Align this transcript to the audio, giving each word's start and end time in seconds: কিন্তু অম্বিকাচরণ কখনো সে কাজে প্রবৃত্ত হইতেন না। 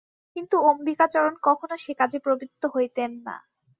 কিন্তু 0.35 0.55
অম্বিকাচরণ 0.63 1.33
কখনো 1.43 1.75
সে 1.77 1.93
কাজে 1.93 2.17
প্রবৃত্ত 2.19 2.63
হইতেন 2.75 3.11
না। 3.25 3.35